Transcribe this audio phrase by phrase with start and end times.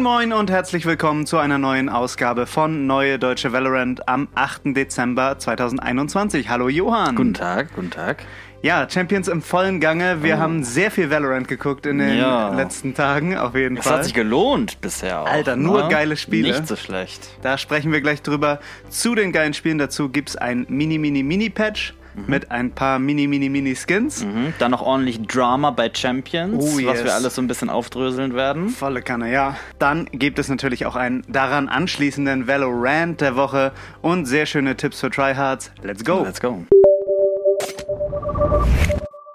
[0.00, 4.74] Moin Moin und herzlich willkommen zu einer neuen Ausgabe von Neue Deutsche Valorant am 8.
[4.74, 6.48] Dezember 2021.
[6.48, 7.16] Hallo Johann.
[7.16, 8.24] Guten Tag, guten Tag.
[8.62, 10.22] Ja, Champions im vollen Gange.
[10.22, 10.38] Wir oh.
[10.38, 12.48] haben sehr viel Valorant geguckt in den ja.
[12.54, 13.92] letzten Tagen, auf jeden es Fall.
[13.92, 15.26] Es hat sich gelohnt bisher auch.
[15.26, 15.88] Alter, nur ne?
[15.90, 16.48] geile Spiele.
[16.48, 17.28] Nicht so schlecht.
[17.42, 18.60] Da sprechen wir gleich drüber.
[18.88, 21.92] Zu den geilen Spielen dazu gibt's ein Mini-Mini-Mini-Patch
[22.22, 22.30] mhm.
[22.30, 24.24] mit ein paar Mini, Mini, Mini Skins.
[24.24, 24.54] Mhm.
[24.58, 28.68] Dann noch ordentlich Drama bei Champions, oh, was wir alles so ein bisschen aufdröseln werden.
[28.68, 29.56] Volle Kanne, ja.
[29.78, 35.00] Dann gibt es natürlich auch einen daran anschließenden Valorant der Woche und sehr schöne Tipps
[35.00, 35.72] für Tryhards.
[35.82, 36.22] Let's go.
[36.24, 36.64] Let's go.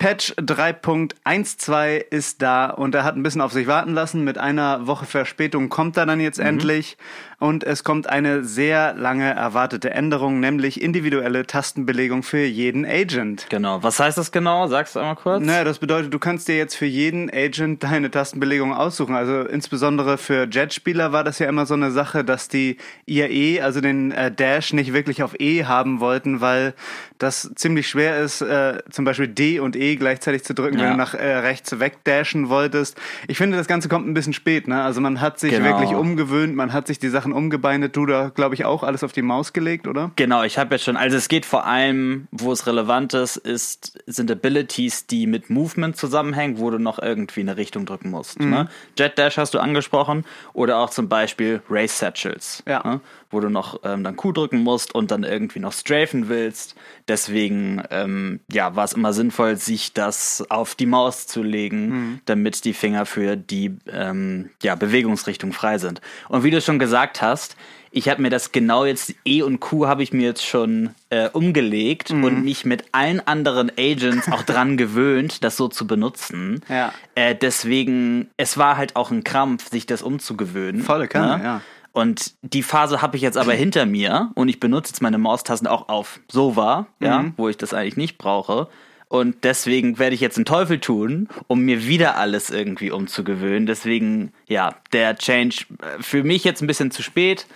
[0.05, 4.23] Patch 3.12 ist da und er hat ein bisschen auf sich warten lassen.
[4.23, 6.45] Mit einer Woche Verspätung kommt er dann jetzt mhm.
[6.45, 6.97] endlich
[7.39, 13.47] und es kommt eine sehr lange erwartete Änderung, nämlich individuelle Tastenbelegung für jeden Agent.
[13.49, 13.83] Genau.
[13.83, 14.67] Was heißt das genau?
[14.67, 15.43] Sagst du einmal kurz?
[15.43, 19.15] Naja, das bedeutet, du kannst dir jetzt für jeden Agent deine Tastenbelegung aussuchen.
[19.15, 23.81] Also insbesondere für Jet-Spieler war das ja immer so eine Sache, dass die IAE, also
[23.81, 26.73] den äh, Dash, nicht wirklich auf E haben wollten, weil
[27.17, 30.85] das ziemlich schwer ist, äh, zum Beispiel D und E gleichzeitig zu drücken, ja.
[30.85, 32.99] wenn du nach äh, rechts wegdashen wolltest.
[33.27, 34.67] Ich finde, das Ganze kommt ein bisschen spät.
[34.67, 34.81] Ne?
[34.83, 35.65] Also man hat sich genau.
[35.65, 37.95] wirklich umgewöhnt, man hat sich die Sachen umgebeindet.
[37.95, 40.11] Du da, glaube ich, auch alles auf die Maus gelegt, oder?
[40.15, 43.97] Genau, ich habe jetzt schon, also es geht vor allem, wo es relevant ist, ist
[44.05, 48.39] sind Abilities, die mit Movement zusammenhängen, wo du noch irgendwie eine Richtung drücken musst.
[48.39, 48.49] Mhm.
[48.49, 48.69] Ne?
[48.97, 52.63] Jet Dash hast du angesprochen oder auch zum Beispiel Race Satchels.
[52.67, 52.81] Ja.
[52.85, 53.01] Ne?
[53.35, 56.75] Wo du noch ähm, dann Q drücken musst und dann irgendwie noch strafen willst.
[57.07, 62.19] Deswegen ähm, ja, war es immer sinnvoll, sich das auf die Maus zu legen, mhm.
[62.25, 66.01] damit die Finger für die ähm, ja, Bewegungsrichtung frei sind.
[66.29, 67.55] Und wie du schon gesagt hast,
[67.95, 71.29] ich habe mir das genau jetzt, E und Q habe ich mir jetzt schon äh,
[71.29, 72.25] umgelegt mhm.
[72.25, 76.61] und mich mit allen anderen Agents auch dran gewöhnt, das so zu benutzen.
[76.67, 76.91] Ja.
[77.15, 80.81] Äh, deswegen, es war halt auch ein Krampf, sich das umzugewöhnen.
[80.81, 81.43] Volle Kanne, ne?
[81.45, 81.61] ja.
[81.95, 85.65] Und die Phase habe ich jetzt aber hinter mir und ich benutze jetzt meine Maustasten
[85.65, 87.33] auch auf Sova, ja, mhm.
[87.37, 88.67] wo ich das eigentlich nicht brauche.
[89.07, 93.65] Und deswegen werde ich jetzt einen Teufel tun, um mir wieder alles irgendwie umzugewöhnen.
[93.65, 97.47] Deswegen, ja, der Change äh, für mich jetzt ein bisschen zu spät,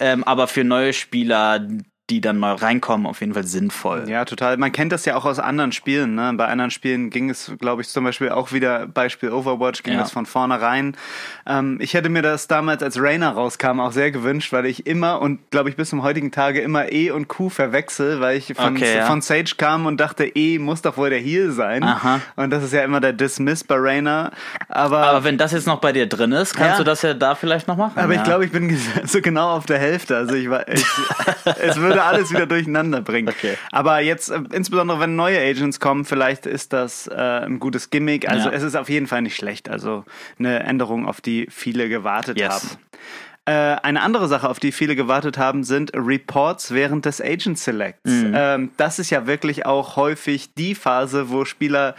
[0.00, 1.68] ähm, aber für neue Spieler,
[2.10, 4.04] die dann mal reinkommen, auf jeden Fall sinnvoll.
[4.08, 4.56] Ja, total.
[4.56, 6.14] Man kennt das ja auch aus anderen Spielen.
[6.14, 6.32] Ne?
[6.36, 10.00] Bei anderen Spielen ging es, glaube ich, zum Beispiel auch wieder, Beispiel Overwatch, ging ja.
[10.00, 10.96] das von vornherein.
[11.46, 15.22] Ähm, ich hätte mir das damals, als Rainer rauskam, auch sehr gewünscht, weil ich immer
[15.22, 18.76] und, glaube ich, bis zum heutigen Tage immer E und Q verwechsel, weil ich von,
[18.76, 19.06] okay, ja.
[19.06, 21.84] von Sage kam und dachte, E muss doch wohl der Heal sein.
[21.84, 22.20] Aha.
[22.34, 24.32] Und das ist ja immer der Dismiss bei Rainer.
[24.68, 26.78] Aber, aber wenn das jetzt noch bei dir drin ist, kannst ja.
[26.78, 27.98] du das ja da vielleicht noch machen.
[27.98, 30.16] Aber ich glaube, ich bin so genau auf der Hälfte.
[30.16, 30.84] Also ich war, ich,
[31.44, 33.28] es würde alles wieder durcheinander bringen.
[33.28, 33.56] Okay.
[33.70, 38.28] Aber jetzt, äh, insbesondere wenn neue Agents kommen, vielleicht ist das äh, ein gutes Gimmick.
[38.28, 38.54] Also ja.
[38.54, 39.68] es ist auf jeden Fall nicht schlecht.
[39.68, 40.04] Also
[40.38, 42.52] eine Änderung, auf die viele gewartet yes.
[42.52, 42.68] haben.
[43.44, 48.08] Äh, eine andere Sache, auf die viele gewartet haben, sind Reports während des Agent Selects.
[48.08, 48.32] Mhm.
[48.36, 51.96] Ähm, das ist ja wirklich auch häufig die Phase, wo Spieler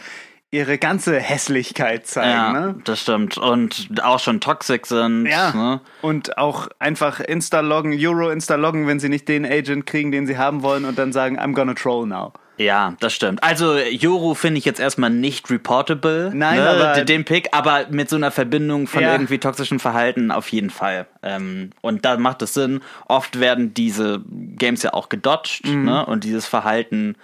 [0.54, 2.30] ihre ganze Hässlichkeit zeigen.
[2.30, 2.76] Ja, ne?
[2.84, 3.40] das stimmt.
[3.40, 5.26] Und auch schon toxic sind.
[5.26, 5.52] Ja.
[5.52, 5.82] Ne?
[6.04, 10.86] Und auch einfach Insta-Loggen, Euro-Insta-Loggen, wenn sie nicht den Agent kriegen, den sie haben wollen
[10.86, 12.34] und dann sagen, I'm gonna troll now.
[12.58, 13.42] Ja, das stimmt.
[13.42, 18.12] Also Joro finde ich jetzt erstmal nicht reportable, Nein, ne, aber den Pick, aber mit
[18.12, 19.12] so einer Verbindung von ja.
[19.12, 21.08] irgendwie toxischem Verhalten auf jeden Fall.
[21.24, 22.82] Ähm, und da macht es Sinn.
[23.08, 25.86] Oft werden diese Games ja auch gedodged, mhm.
[25.86, 26.06] ne?
[26.06, 27.16] Und dieses Verhalten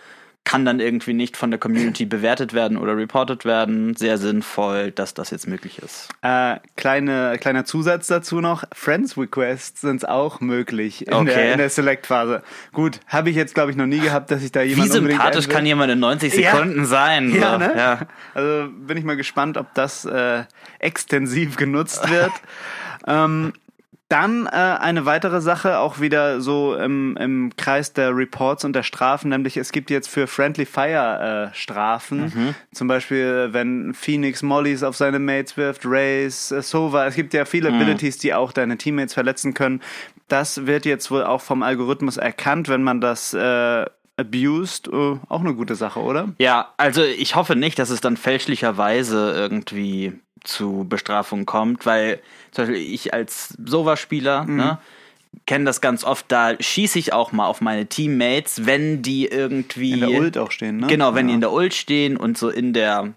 [0.44, 3.96] kann dann irgendwie nicht von der Community bewertet werden oder reported werden.
[3.96, 6.10] Sehr sinnvoll, dass das jetzt möglich ist.
[6.24, 11.26] Äh, kleine, kleiner Zusatz dazu noch: Friends Requests sind auch möglich in okay.
[11.26, 12.42] der, in der Select-Phase.
[12.72, 14.90] Gut, habe ich jetzt, glaube ich, noch nie gehabt, dass ich da jemand.
[14.90, 16.86] Wie sympathisch kann jemand in 90 Sekunden ja.
[16.86, 17.32] sein?
[17.32, 17.38] So.
[17.38, 17.74] Ja, ne?
[17.78, 18.00] ja,
[18.34, 20.46] Also bin ich mal gespannt, ob das äh,
[20.80, 22.32] extensiv genutzt wird.
[23.08, 23.54] ähm,
[24.10, 28.82] dann äh, eine weitere Sache, auch wieder so im, im Kreis der Reports und der
[28.82, 32.22] Strafen, nämlich es gibt jetzt für Friendly Fire äh, Strafen.
[32.22, 32.56] Mhm.
[32.74, 37.06] Zum Beispiel, wenn Phoenix Mollys auf seine Mates wirft, Race, äh, Sova.
[37.06, 37.82] Es gibt ja viele mhm.
[37.82, 39.82] Abilities, die auch deine Teammates verletzen können.
[40.28, 43.86] Das wird jetzt wohl auch vom Algorithmus erkannt, wenn man das äh,
[44.18, 44.88] abused.
[44.88, 46.30] Äh, auch eine gute Sache, oder?
[46.40, 52.20] Ja, also ich hoffe nicht, dass es dann fälschlicherweise irgendwie zu Bestrafungen kommt, weil
[52.52, 54.56] zum Beispiel ich als Sova-Spieler, mhm.
[54.56, 54.78] ne,
[55.46, 59.94] kenne das ganz oft, da schieße ich auch mal auf meine Teammates, wenn die irgendwie.
[59.94, 60.88] In der Ult auch stehen, ne?
[60.88, 61.30] Genau, wenn ja.
[61.30, 63.14] die in der Ult stehen und so in der,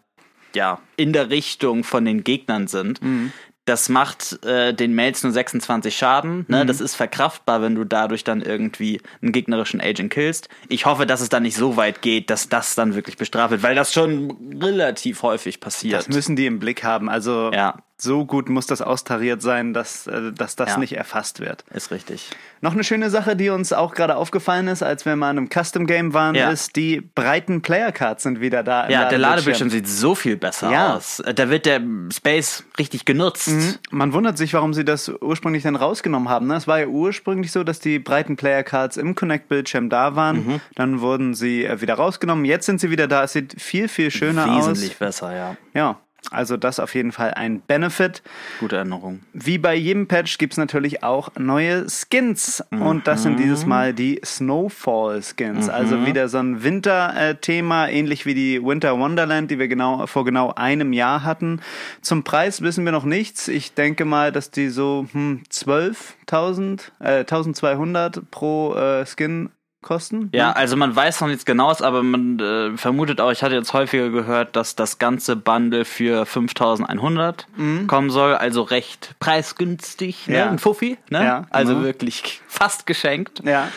[0.54, 3.02] ja, in der Richtung von den Gegnern sind.
[3.02, 3.32] Mhm
[3.64, 6.44] das macht äh, den Mails nur 26 Schaden.
[6.48, 6.64] Ne?
[6.64, 6.66] Mhm.
[6.66, 10.48] Das ist verkraftbar, wenn du dadurch dann irgendwie einen gegnerischen Agent killst.
[10.68, 13.62] Ich hoffe, dass es dann nicht so weit geht, dass das dann wirklich bestraft wird,
[13.62, 16.00] weil das schon relativ häufig passiert.
[16.00, 17.08] Das müssen die im Blick haben.
[17.08, 17.76] Also ja.
[18.02, 20.78] So gut muss das austariert sein, dass, äh, dass das Ja.
[20.78, 21.64] nicht erfasst wird.
[21.72, 22.30] Ist richtig.
[22.60, 25.48] Noch eine schöne Sache, die uns auch gerade aufgefallen ist, als wir mal in einem
[25.50, 26.50] Custom Game waren, Ja.
[26.50, 28.88] ist, die breiten Player Cards sind wieder da.
[28.88, 29.70] Ja, der Ladebildschirm.
[29.70, 30.96] Sieht so viel besser Ja.
[30.96, 31.22] aus.
[31.34, 31.80] Da wird der
[32.12, 33.50] Space richtig genutzt.
[33.90, 36.46] Man wundert sich, warum sie das ursprünglich dann rausgenommen haben.
[36.48, 36.56] Ne?
[36.56, 40.46] Es war ja ursprünglich so, dass die breiten Player Cards im Connect-Bildschirm da waren.
[40.46, 40.60] Mhm.
[40.74, 42.44] Dann wurden sie äh, wieder rausgenommen.
[42.44, 43.24] Jetzt sind sie wieder da.
[43.24, 44.98] Es sieht viel, viel schöner Wesentlich aus.
[44.98, 45.56] besser, ja.
[45.74, 45.98] Ja,
[46.30, 48.22] also das auf jeden Fall ein Benefit.
[48.60, 49.20] Gute Erinnerung.
[49.32, 52.62] Wie bei jedem Patch gibt's natürlich auch neue Skins.
[52.70, 55.68] Und das sind dieses Mal die Snowfall-Skins.
[55.68, 60.52] Also wieder so ein Winter-Thema, ähnlich wie die Winter Wonderland, die wir genau vor genau
[60.54, 61.60] einem Jahr hatten.
[62.00, 63.48] Zum Preis wissen wir noch nichts.
[63.48, 69.50] Ich denke mal, dass die so hm, 12.000, äh, 1200 pro äh, Skin
[69.82, 70.30] kosten.
[70.32, 73.72] Ja, also man weiß noch nichts genaues, aber man äh, vermutet auch, ich hatte jetzt
[73.72, 77.46] häufiger gehört, dass das ganze Bundle für 5100
[77.86, 80.36] kommen soll, also recht preisgünstig, ne?
[80.36, 80.50] Ja.
[80.50, 81.24] Ein Fuffi, ne?
[81.24, 81.84] Ja, Also genau.
[81.84, 83.42] wirklich fast geschenkt.
[83.44, 83.68] Ja.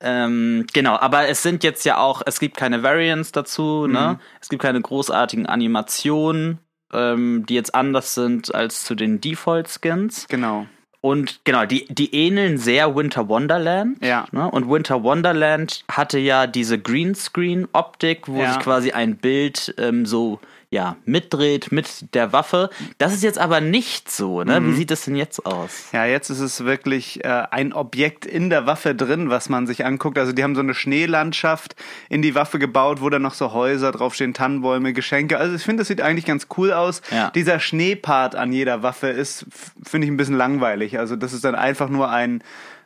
[0.00, 4.18] Ähm, genau, aber es sind jetzt ja auch, es gibt keine Variants dazu, ne?
[4.40, 6.58] Es gibt keine großartigen Animationen,
[6.92, 10.26] ähm, die jetzt anders sind als zu den Default-Skins.
[10.28, 10.66] Genau.
[11.02, 14.02] Und genau, die, die ähneln sehr Winter Wonderland.
[14.02, 14.26] Ja.
[14.30, 14.48] Ne?
[14.50, 18.52] Und Winter Wonderland hatte ja diese Greenscreen-Optik, wo Ja.
[18.54, 20.38] sich quasi ein Bild ähm, so
[20.72, 22.70] ja mitdreht mit der Waffe.
[22.96, 24.42] Das ist jetzt aber nicht so.
[24.42, 24.58] Ne?
[24.58, 24.68] Mhm.
[24.68, 25.90] Wie sieht das denn jetzt aus?
[25.92, 29.84] Ja, jetzt ist es wirklich äh, ein Objekt in der Waffe drin, was man sich
[29.84, 30.18] anguckt.
[30.18, 31.76] Also die haben so eine Schneelandschaft
[32.08, 35.36] in die Waffe gebaut, wo dann noch so Häuser draufstehen, Tannenbäume, Geschenke.
[35.36, 37.02] Also ich finde, das sieht eigentlich ganz cool aus.
[37.10, 37.30] Ja.
[37.30, 39.44] Dieser Schneepart an jeder Waffe ist,
[39.82, 40.98] finde ich, ein bisschen langweilig.
[40.98, 42.42] Also das ist dann einfach nur ein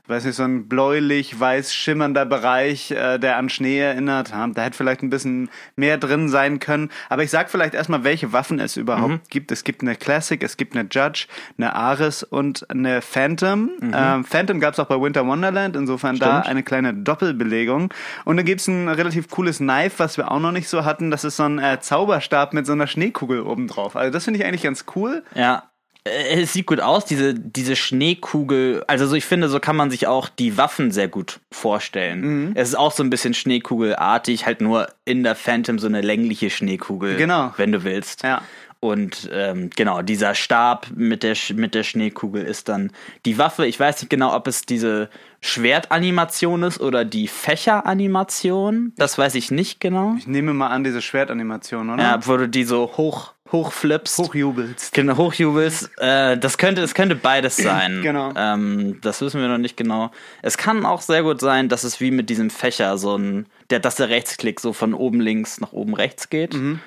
[0.09, 4.31] weiß nicht, so ein bläulich, weiß schimmernder Bereich, äh, der an Schnee erinnert.
[4.31, 6.91] Ja, da hätte vielleicht ein bisschen mehr drin sein können.
[7.09, 9.21] Aber ich sag vielleicht erstmal, welche Waffen es überhaupt Mhm.
[9.31, 9.51] gibt.
[9.53, 11.27] Es gibt eine Classic, es gibt eine Judge,
[11.59, 13.71] eine Ares und eine Phantom.
[13.83, 16.33] Ähm, Phantom gab es auch bei Winter Wonderland, insofern da Mhm.
[16.41, 16.47] Stimmt.
[16.47, 17.93] eine kleine Doppelbelegung.
[18.25, 21.11] Und dann gibt's ein relativ cooles Knife, was wir auch noch nicht so hatten.
[21.11, 23.97] Das ist so ein äh, Zauberstab mit so einer Schneekugel oben drauf.
[23.97, 25.25] Also das finde ich eigentlich ganz cool.
[25.35, 25.65] Ja.
[26.07, 28.85] Äh, Es sieht gut aus, diese, diese Schneekugel.
[28.87, 32.21] Also so, ich finde, so kann man sich auch die Waffen sehr gut vorstellen.
[32.21, 32.53] Mhm.
[32.55, 36.51] Es ist auch so ein bisschen Schneekugelartig, halt nur in der Phantom so eine längliche
[36.51, 37.53] Schneekugel, Genau.
[37.57, 38.23] wenn du willst.
[38.23, 38.43] Ja.
[38.79, 42.93] Und ähm, genau, dieser Stab mit der, Sch- mit der Schneekugel ist dann
[43.25, 43.67] die Waffe.
[43.67, 45.09] Ich weiß nicht genau, ob es diese
[45.41, 48.93] Schwertanimation ist oder die Fächeranimation.
[48.97, 50.15] Das weiß ich nicht genau.
[50.19, 52.03] Ich nehme mal an, diese Schwertanimation, oder?
[52.03, 54.19] Ja, wo du die so hoch, hochflippst.
[54.19, 54.93] Hochjubelst.
[54.93, 55.91] Genau, hochjubelst.
[55.99, 58.03] Äh, das könnte, es könnte beides sein.
[58.07, 58.33] Genau.
[58.37, 60.11] Ähm, das wissen wir noch nicht genau.
[60.43, 63.81] Es kann auch sehr gut sein, dass es wie mit diesem Fächer so ein, der,
[63.81, 66.55] dass der Rechtsklick so von oben links nach oben rechts geht.
[66.55, 66.81] Mhm.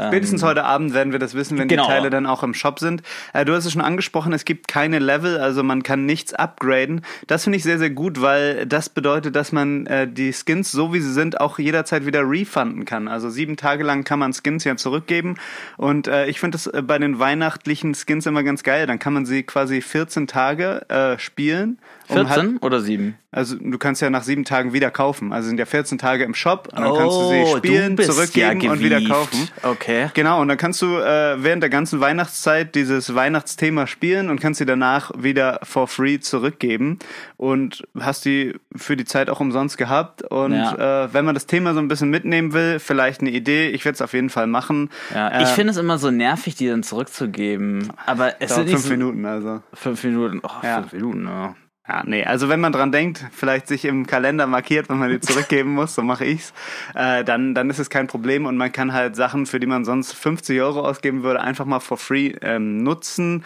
[0.00, 1.82] Spätestens ähm, heute Abend werden wir das wissen, wenn genau.
[1.82, 3.02] die Teile dann auch im Shop sind.
[3.34, 7.02] Äh, du hast es schon angesprochen, es gibt keine Level, also man kann nichts upgraden.
[7.26, 10.94] Das finde ich sehr, sehr gut, weil das bedeutet, dass man äh, die Skins, so
[10.94, 13.06] wie sie sind, auch jederzeit wieder refunden kann.
[13.06, 15.36] Also sieben Tage lang kann man Skins ja zurückgeben.
[15.76, 18.86] Und äh, ich finde das äh, bei den weihnachtlichen Skins immer ganz geil.
[18.86, 21.78] Dann kann man sie quasi 14 Tage äh, spielen
[22.12, 23.14] 14 um halt oder 7?
[23.30, 25.32] Also du kannst ja nach 7 Tagen wieder kaufen.
[25.32, 27.96] Also sind ja 14 Tage im Shop und dann oh, kannst du sie oh, spielen,
[27.96, 29.48] du zurückgeben ja und wieder kaufen.
[29.62, 30.10] Okay.
[30.12, 34.58] Genau, und dann kannst du äh, während der ganzen Weihnachtszeit dieses Weihnachtsthema spielen und kannst
[34.58, 36.98] sie danach wieder for free zurückgeben
[37.36, 40.22] und hast die für die Zeit auch umsonst gehabt.
[40.22, 41.04] Und ja.
[41.04, 43.94] äh, wenn man das Thema so ein bisschen mitnehmen will, vielleicht eine Idee, ich werde
[43.94, 44.90] es auf jeden Fall machen.
[45.14, 47.92] Ja, äh, ich finde es immer so nervig, die dann zurückzugeben.
[48.06, 49.62] Aber es sind fünf so Minuten, also.
[49.72, 50.80] Fünf Minuten, oh, ja.
[50.80, 51.54] fünf Minuten, ja.
[51.92, 55.20] Ja, nee, also wenn man dran denkt, vielleicht sich im Kalender markiert, wenn man die
[55.20, 56.54] zurückgeben muss, so mache ich's,
[56.94, 59.84] äh, dann, dann ist es kein Problem und man kann halt Sachen, für die man
[59.84, 63.44] sonst 50 Euro ausgeben würde, einfach mal for free ähm, nutzen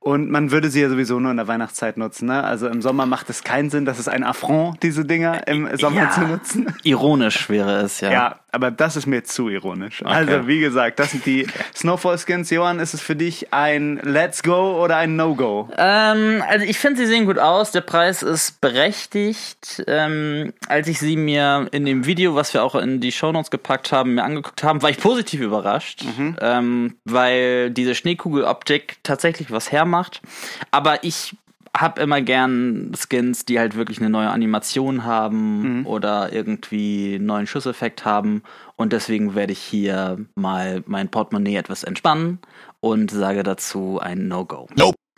[0.00, 2.26] und man würde sie ja sowieso nur in der Weihnachtszeit nutzen.
[2.26, 2.44] Ne?
[2.44, 6.02] Also im Sommer macht es keinen Sinn, das ist ein Affront, diese Dinger im Sommer
[6.02, 6.10] Ja.
[6.10, 6.66] zu nutzen.
[6.82, 8.10] Ironisch wäre es, ja.
[8.12, 10.02] Ja, aber das ist mir zu ironisch.
[10.02, 12.48] Also wie gesagt, das sind die Snowfall Skins.
[12.48, 15.68] Johann, ist es für dich ein Let's Go oder ein No-Go?
[15.76, 17.70] Ähm, also ich finde, sie sehen gut aus.
[17.72, 19.84] Der Preis ist berechtigt.
[19.86, 23.92] Ähm, als ich sie mir in dem Video, was wir auch in die Shownotes gepackt
[23.92, 26.02] haben, mir angeguckt haben, war ich positiv überrascht,
[26.40, 30.22] ähm, weil diese Schneekugeloptik tatsächlich was hermacht.
[30.70, 31.36] Aber ich
[31.80, 37.46] habe immer gern Skins, die halt wirklich eine neue Animation haben oder irgendwie einen neuen
[37.46, 38.42] Schusseffekt haben.
[38.76, 42.38] Und deswegen werde ich hier mal mein Portemonnaie etwas entspannen
[42.80, 44.68] und sage dazu ein No-Go.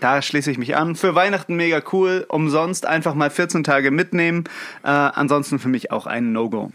[0.01, 0.95] Da schließe ich mich an.
[0.95, 2.25] Für Weihnachten mega cool.
[2.29, 4.45] Umsonst einfach mal 14 Tage mitnehmen.
[4.85, 6.71] Äh, ansonsten für mich auch ein No-Go.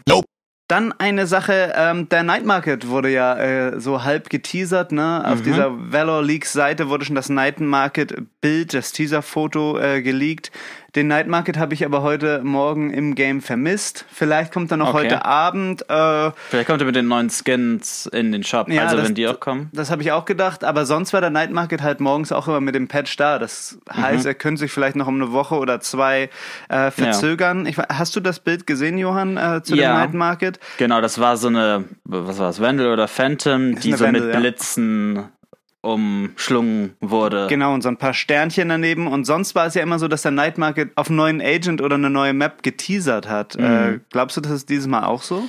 [0.66, 5.22] Dann eine Sache, ähm, der Night Market wurde ja äh, so halb geteasert, ne?
[5.26, 5.44] Auf Mhm.
[5.44, 10.50] dieser Valor Leaks Seite wurde schon das Night Market Bild, das Teaser-Foto äh, geleakt.
[10.94, 14.04] Den Night Market habe ich aber heute Morgen im Game vermisst.
[14.12, 15.06] Vielleicht kommt er noch Okay.
[15.06, 15.82] heute Abend.
[15.90, 19.16] Äh, Vielleicht kommt er mit den neuen Skins in den Shop, Ja, also das- wenn
[19.16, 19.70] die auch kommen.
[19.72, 22.60] Das habe ich auch gedacht, aber sonst war der Night Market halt morgens auch immer
[22.60, 23.40] mit dem Patch da.
[23.40, 24.02] Das Mhm.
[24.02, 26.30] heißt, er könnte sich vielleicht noch um eine Woche oder zwei
[26.68, 27.66] äh, verzögern.
[27.66, 29.94] Ich, we- hast du das Bild gesehen, Johann, äh, zu Ja.
[29.94, 30.60] dem Night Market?
[30.78, 34.34] Genau, das war so eine, was war es, Vandal oder Phantom, die so Vandal, mit
[34.34, 34.38] ja.
[34.38, 35.24] Blitzen
[35.84, 37.46] umschlungen wurde.
[37.48, 39.06] Genau, und so ein paar Sternchen daneben.
[39.06, 41.80] Und sonst war es ja immer so, dass der Night Market auf einen neuen Agent
[41.80, 43.56] oder eine neue Map geteasert hat.
[43.56, 43.64] Mhm.
[43.64, 45.42] Äh, glaubst du, das ist dieses Mal auch so?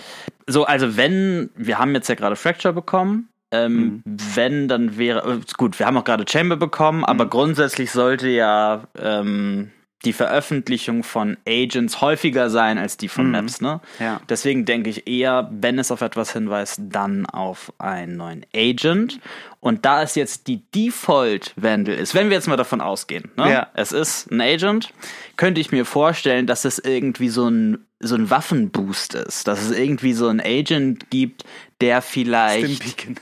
[0.48, 4.18] So, also wenn, wir haben jetzt ja gerade Fracture bekommen, ähm, Mhm.
[4.36, 7.06] wenn, dann wäre, äh, gut, wir haben auch gerade Chamber bekommen, Mhm.
[7.06, 9.72] aber grundsätzlich sollte ja ähm,
[10.04, 13.82] die Veröffentlichung von Agents häufiger sein als die von Maps, ne?
[14.00, 14.06] Mhm.
[14.06, 14.22] Ja.
[14.30, 19.20] Deswegen denke ich eher, wenn es auf etwas hinweist, dann auf einen neuen Agent.
[19.62, 23.52] Und da es jetzt die Default Vandal ist, wenn wir jetzt mal davon ausgehen, ne?
[23.52, 23.68] Ja.
[23.74, 24.94] es ist ein Agent,
[25.38, 29.72] könnte ich mir vorstellen, dass es irgendwie so ein so ein Waffenboost ist, dass es
[29.72, 31.44] irgendwie so ein Agent gibt,
[31.82, 33.16] der vielleicht, Stimbeacon.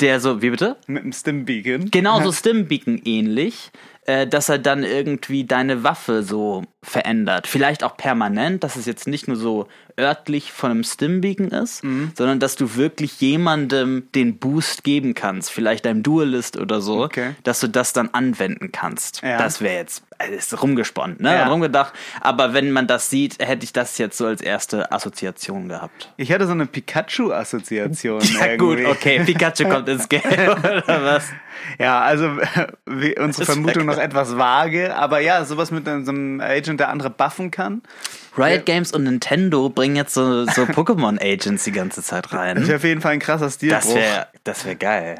[0.00, 0.76] der so, wie bitte?
[0.86, 1.90] Mit dem Stimbeacon.
[1.90, 3.70] Genauso Stimbeacon ähnlich,
[4.08, 7.46] äh, dass er dann irgendwie deine Waffe so verändert.
[7.46, 9.68] Vielleicht auch permanent, dass es jetzt nicht nur so
[10.00, 12.12] örtlich von einem Stimbeacon ist, Mhm.
[12.16, 17.34] sondern dass du wirklich jemandem den Boost geben kannst, vielleicht einem Duelist oder so, Okay.
[17.42, 19.20] dass du das dann anwenden kannst.
[19.22, 19.36] Ja.
[19.36, 20.02] Das wäre jetzt,
[20.36, 21.34] ist rumgesponnen, ne?
[21.34, 21.48] Ja.
[21.48, 21.92] Rumgedacht.
[22.20, 26.12] Aber wenn man das sieht, hätte ich das jetzt so als erste Assoziation gehabt.
[26.16, 28.20] Ich hatte so eine Pikachu-Assoziation.
[28.38, 28.86] Ja gut, irgendwie.
[28.86, 31.24] okay, Pikachu kommt ins Game, oder was?
[31.78, 32.30] Ja, also
[33.20, 37.10] unsere Vermutung noch etwas vage, aber ja, sowas mit einem- so einem Agent, der andere
[37.10, 37.82] buffen kann.
[38.36, 42.74] Riot Games und Nintendo bringen jetzt so, so Pokémon-Agents die ganze Zeit Das wäre rein.
[42.76, 43.78] auf jeden Fall ein krasser Stilbruch.
[43.80, 45.16] Das wäre das wär geil.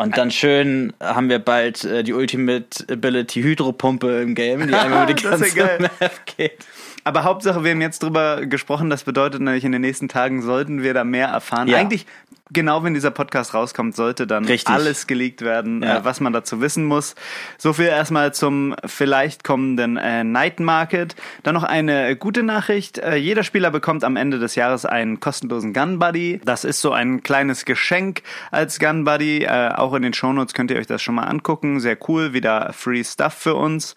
[0.00, 5.04] Und dann schön haben wir bald äh, die Ultimate Ability Hydropumpe im Game, die einmal
[5.04, 5.78] über die ganze.
[5.78, 6.64] Map geht.
[7.04, 10.82] Aber Hauptsache, wir haben jetzt drüber gesprochen, das bedeutet nämlich, in den nächsten Tagen sollten
[10.82, 11.68] wir da mehr erfahren.
[11.68, 11.76] Ja.
[11.76, 12.06] Eigentlich,
[12.52, 14.72] genau wenn dieser Podcast rauskommt, sollte dann Richtig.
[14.74, 15.98] alles geleakt werden, Ja.
[15.98, 17.14] äh, was man dazu wissen muss.
[17.58, 21.14] So viel erstmal zum vielleicht kommenden äh, Night Market.
[21.42, 22.98] Dann noch eine gute Nachricht.
[22.98, 26.40] Äh, jeder Spieler bekommt am Ende des Jahres einen kostenlosen Gun Buddy.
[26.44, 29.44] Das ist so ein kleines Geschenk als Gun Buddy.
[29.44, 31.80] Äh, auch in den Shownotes könnt ihr euch das schon mal angucken.
[31.80, 33.94] Sehr cool, wieder Free Stuff für uns.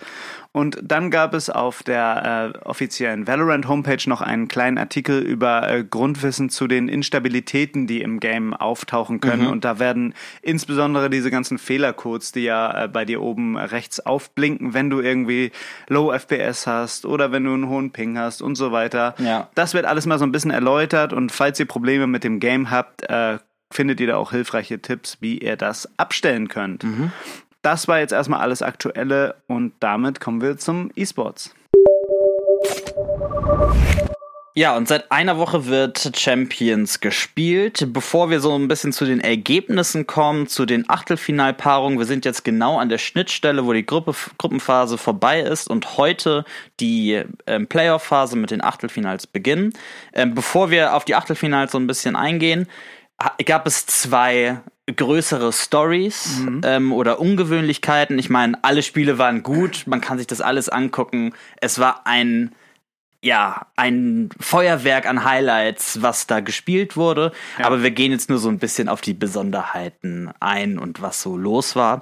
[0.53, 5.67] Und dann gab es auf der äh, offiziellen Valorant Homepage noch einen kleinen Artikel über
[5.67, 9.47] äh, Grundwissen zu den Instabilitäten, die im Game auftauchen können.
[9.47, 14.75] Und da werden insbesondere diese ganzen Fehlercodes, die ja äh, bei dir oben rechts aufblinken,
[14.75, 15.51] wenn du irgendwie
[15.89, 19.15] Low FPS hast oder wenn du einen hohen Ping hast und so weiter.
[19.17, 19.49] Ja.
[19.55, 22.69] Das wird alles mal so ein bisschen erläutert und falls ihr Probleme mit dem Game
[22.69, 23.39] habt, äh,
[23.73, 26.83] findet ihr da auch hilfreiche Tipps, wie ihr das abstellen könnt.
[27.63, 31.55] Das war jetzt erstmal alles Aktuelle und damit kommen wir zum E-Sports.
[34.53, 37.87] Ja, und seit einer Woche wird Champions gespielt.
[37.93, 42.43] Bevor wir so ein bisschen zu den Ergebnissen kommen, zu den Achtelfinalpaarungen, wir sind jetzt
[42.43, 46.43] genau an der Schnittstelle, wo die Gruppe, Gruppenphase vorbei ist und heute
[46.81, 49.73] die ähm, Playoff-Phase mit den Achtelfinals beginnen.
[50.11, 52.67] Ähm, bevor wir auf die Achtelfinals so ein bisschen eingehen,
[53.45, 58.19] gab es zwei größere Stories ähm, oder Ungewöhnlichkeiten.
[58.19, 61.33] Ich meine, alle Spiele waren gut, man kann sich das alles angucken.
[61.61, 62.53] Es war ein
[63.23, 67.31] ja, ein Feuerwerk an Highlights, was da gespielt wurde.
[67.57, 71.37] Aber wir gehen jetzt nur so ein bisschen auf die Besonderheiten ein und was so
[71.37, 72.01] los war.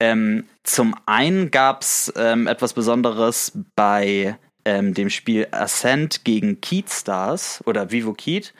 [0.00, 7.62] Ähm, zum einen gab's ähm, etwas Besonderes bei ähm, dem Spiel Ascent gegen Keat Stars
[7.66, 8.54] oder Vivo Keat.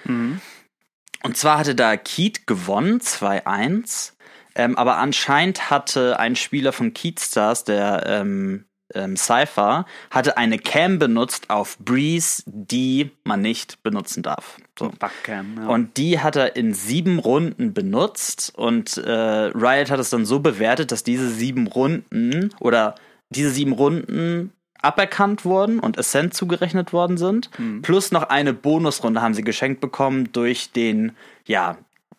[1.22, 4.12] Und zwar hatte da Keat gewonnen, 2-1.
[4.54, 10.58] Ähm, aber anscheinend hatte ein Spieler von Keat Stars, der ähm, ähm, Cypher, hatte eine
[10.58, 14.58] Cam benutzt auf Breeze, die man nicht benutzen darf.
[14.78, 14.90] So.
[14.98, 15.58] Backcam.
[15.62, 15.68] Ja.
[15.68, 20.40] Und die hat er in sieben Runden benutzt und äh, Riot hat es dann so
[20.40, 22.94] bewertet, dass diese sieben Runden oder
[23.30, 24.52] diese sieben Runden
[24.82, 27.50] aberkannt wurden und Ascent zugerechnet worden sind.
[27.82, 31.12] Plus noch eine Bonusrunde haben sie geschenkt bekommen durch den,
[31.46, 31.78] ja,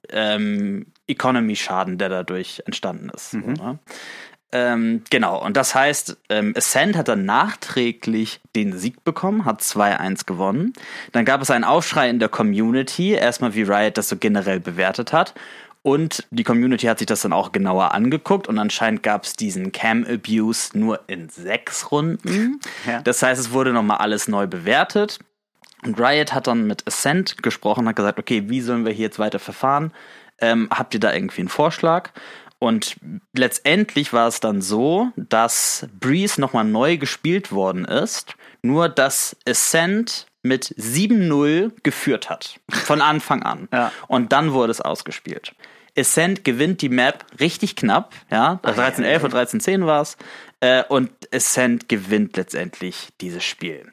[0.10, 3.32] ähm, Economy-Schaden, der dadurch entstanden ist.
[3.32, 3.80] So, ne?
[4.54, 10.28] Ähm, genau, und das heißt, ähm, Ascent hat dann nachträglich den Sieg bekommen, hat 2-1
[10.28, 10.74] gewonnen.
[11.12, 15.12] Dann gab es einen Aufschrei in der Community, erstmal wie Riot das so generell bewertet
[15.12, 15.34] hat.
[15.84, 19.74] Und die Community hat sich das dann auch genauer angeguckt und anscheinend gab es diesen
[19.74, 22.60] Cam-Abuse nur in sechs Runden.
[22.86, 23.02] Ja.
[23.02, 25.20] Das heißt, es wurde nochmal alles neu bewertet.
[25.84, 29.20] Und Riot hat dann mit Ascent gesprochen, hat gesagt, okay, wie sollen wir hier jetzt
[29.20, 29.94] weiter verfahren?
[30.40, 32.12] Ähm, habt ihr da irgendwie einen Vorschlag?
[32.60, 32.96] Und
[33.34, 40.28] letztendlich war es dann so, dass Breeze nochmal neu gespielt worden ist, nur dass Ascent
[40.44, 42.60] mit 7-0 geführt hat.
[42.70, 43.68] Von Anfang an.
[43.72, 43.92] Ja.
[44.08, 45.54] Und dann wurde es ausgespielt.
[45.98, 50.18] Ascent gewinnt die Map richtig knapp, ja, 13-11 oder 13-10 war es.
[50.60, 53.92] Äh, und Ascent gewinnt letztendlich dieses Spiel.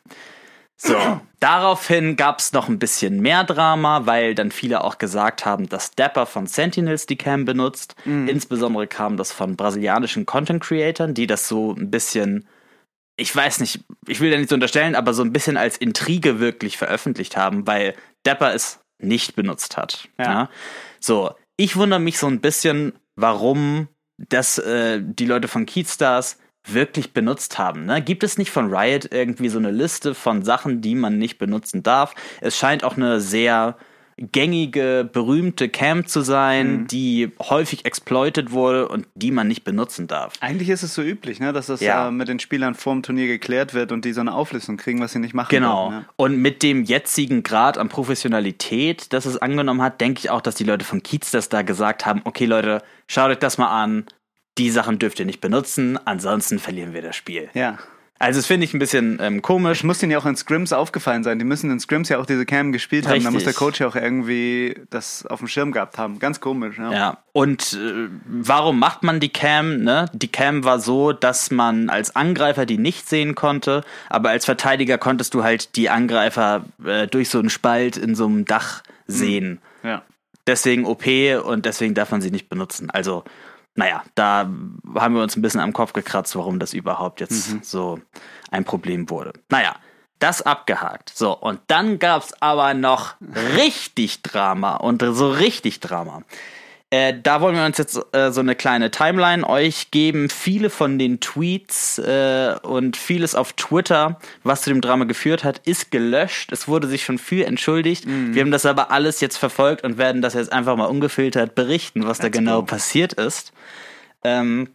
[0.77, 0.97] So,
[1.41, 5.95] daraufhin gab es noch ein bisschen mehr Drama, weil dann viele auch gesagt haben, dass
[5.95, 7.97] Dapper von Sentinels die Cam benutzt.
[8.05, 12.49] Insbesondere kam das von brasilianischen Content Creatern, die das so ein bisschen,
[13.17, 16.41] ich weiß nicht, ich will da nicht so unterstellen, aber so ein bisschen als Intrige
[16.41, 20.09] wirklich veröffentlicht haben, weil Dapper es nicht benutzt hat.
[20.19, 20.25] Ja.
[20.25, 20.51] Ja.
[21.01, 27.13] So, ich wundere mich so ein bisschen, warum das äh, die Leute von Keystars wirklich
[27.13, 27.85] benutzt haben.
[27.85, 28.01] Ne?
[28.01, 31.83] Gibt es nicht von Riot irgendwie so eine Liste von Sachen, die man nicht benutzen
[31.83, 32.15] darf?
[32.41, 33.77] Es scheint auch eine sehr
[34.33, 40.35] gängige, berühmte Cam zu sein, die häufig exploited wurde und die man nicht benutzen darf.
[40.41, 42.09] Eigentlich ist es so üblich, ne, dass das Ja.
[42.09, 45.13] äh, mit den Spielern vorm Turnier geklärt wird und die so eine Auflistung kriegen, was
[45.13, 45.89] sie nicht machen Genau.
[45.91, 46.05] dürfen.
[46.07, 46.13] Ja.
[46.17, 50.55] Und mit dem jetzigen Grad an Professionalität, das es angenommen hat, denke ich auch, dass
[50.55, 54.05] die Leute von Kiez das da gesagt haben, okay Leute, schaut euch das mal an,
[54.59, 57.49] die Sachen dürft ihr nicht benutzen, ansonsten verlieren wir das Spiel.
[57.55, 57.79] ja.
[58.23, 59.79] Also das finde ich ein bisschen ähm, komisch.
[59.79, 61.39] Es muss denen ja auch in Scrims aufgefallen sein.
[61.39, 63.25] Die müssen in Scrims ja auch diese Cam gespielt haben.
[63.25, 63.55] Da muss der.
[63.55, 66.19] Coach ja auch irgendwie das auf dem Schirm gehabt haben.
[66.19, 66.93] Ganz komisch, ja.
[66.93, 69.79] Ja, und äh, warum macht man die Cam?
[69.79, 70.05] Ne?
[70.13, 74.99] Die Cam war so, dass man als Angreifer die nicht sehen konnte, aber als Verteidiger
[74.99, 79.61] konntest du halt die Angreifer äh, durch so einen Spalt in so einem Dach sehen.
[79.83, 80.03] ja.
[80.47, 81.05] Deswegen OP
[81.45, 82.91] und deswegen darf man sie nicht benutzen.
[82.91, 83.25] Also,
[83.75, 84.51] naja, da
[84.95, 88.01] haben wir uns ein bisschen am Kopf gekratzt, warum das überhaupt jetzt so
[88.51, 89.33] ein Problem wurde.
[89.49, 89.77] Naja,
[90.19, 91.11] das abgehakt.
[91.15, 93.15] So, und dann gab's aber noch
[93.57, 96.23] richtig Drama und so richtig Drama.
[96.93, 100.29] Äh, da wollen wir uns jetzt äh, so eine kleine Timeline euch geben.
[100.29, 105.59] Viele von den Tweets äh, und vieles auf Twitter, was zu dem Drama geführt hat,
[105.59, 106.51] ist gelöscht.
[106.51, 108.07] Es wurde sich schon viel entschuldigt.
[108.07, 112.07] Wir haben das aber alles jetzt verfolgt und werden das jetzt einfach mal ungefiltert berichten,
[112.07, 113.53] was da genau passiert ist.
[114.25, 114.71] Ähm,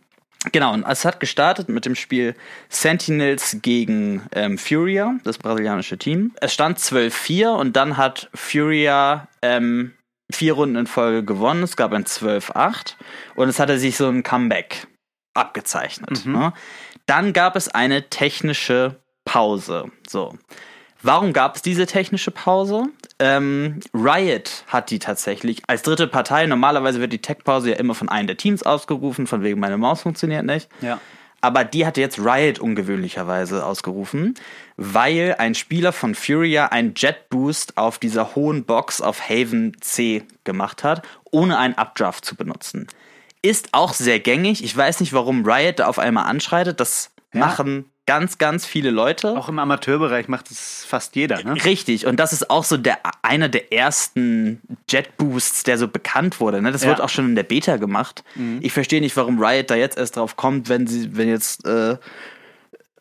[0.54, 2.34] genau, und es hat gestartet mit dem Spiel
[2.70, 6.32] Sentinels gegen ähm, Furia, das brasilianische Team.
[6.40, 9.92] Es stand 12-4 und dann hat Furia ähm,
[10.36, 11.64] vier Runden in Folge gewonnen.
[11.64, 12.96] Es gab ein 12-8
[13.36, 14.88] und es hatte sich so ein Comeback
[15.34, 16.26] abgezeichnet.
[16.26, 16.54] Ne?
[17.06, 19.92] Dann gab es eine technische Pause.
[20.08, 20.38] So.
[21.02, 22.86] Warum gab es diese technische Pause?
[23.20, 26.48] Ähm, Riot hat die tatsächlich als dritte Partei.
[26.48, 30.02] Normalerweise wird die Tech-Pause ja immer von einem der Teams ausgerufen, von wegen meine Maus
[30.02, 30.68] funktioniert nicht.
[30.82, 31.00] Ja.
[31.46, 34.34] Aber die hatte jetzt Riot ungewöhnlicherweise ausgerufen,
[34.78, 40.24] weil ein Spieler von Furia einen Jet Boost auf dieser hohen Box auf Haven C
[40.44, 42.88] gemacht hat, ohne einen Updraft zu benutzen.
[43.44, 44.64] Ist auch sehr gängig.
[44.64, 46.80] Ich weiß nicht, warum Riot da auf einmal anschreitet.
[46.80, 49.36] Das machen ganz, ganz viele Leute.
[49.38, 51.56] Auch im Amateurbereich macht es fast jeder, ne?
[51.66, 56.40] Richtig, und das ist auch so der einer der ersten Jet Boosts, der so bekannt
[56.40, 56.62] wurde.
[56.62, 56.72] Ne?
[56.72, 56.90] Das Ja.
[56.90, 58.24] wird auch schon in der Beta gemacht.
[58.62, 61.98] Ich verstehe nicht, warum Riot da jetzt erst drauf kommt, wenn sie, wenn jetzt äh,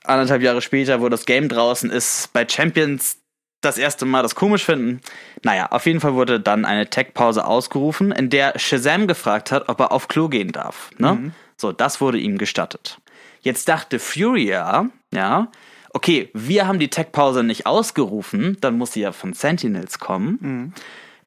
[0.05, 3.19] anderthalb Jahre später, wo das Game draußen ist, bei Champions
[3.61, 5.01] das erste Mal das komisch finden.
[5.43, 9.81] Naja, auf jeden Fall wurde dann eine Tech-Pause ausgerufen, in der Shazam gefragt hat, ob
[9.81, 10.91] er auf Klo gehen darf.
[10.99, 11.33] Ne?
[11.57, 12.99] So, das wurde ihm gestattet.
[13.45, 15.49] Jetzt dachte Furia, ja,
[15.91, 20.73] okay, wir haben die Tech-Pause nicht ausgerufen, dann muss sie ja von Sentinels kommen.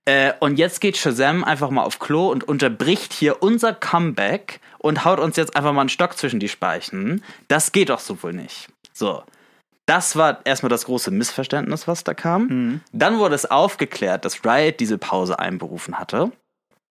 [0.06, 5.06] Äh, und jetzt geht Shazam einfach mal auf Klo und unterbricht hier unser Comeback und
[5.06, 7.23] haut uns jetzt einfach mal einen Stock zwischen die Speichen.
[7.49, 8.67] Das geht doch so wohl nicht.
[8.93, 9.23] So.
[9.86, 12.82] Das war erstmal das große Missverständnis, was da kam.
[12.93, 16.32] Dann wurde es aufgeklärt, dass Riot diese Pause einberufen hatte.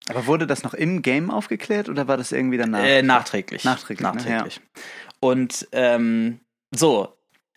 [0.08, 2.84] Aber wurde das noch im Game aufgeklärt oder war das irgendwie danach?
[2.84, 3.64] Äh, nachträglich.
[3.64, 4.14] Nachträglich, ne?
[4.14, 4.60] Nachträglich.
[5.20, 6.40] Und ähm,
[6.74, 7.09] so,